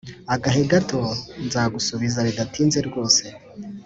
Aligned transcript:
agahe 0.35 0.61
gato 0.71 1.01
nzagusubiza 1.45 2.19
bidatinze 2.27 2.79
rwose” 2.87 3.23